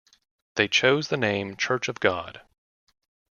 They 0.55 0.67
chose 0.67 1.09
the 1.09 1.15
name 1.15 1.55
Church 1.55 1.87
of 1.87 1.99
God. 1.99 2.41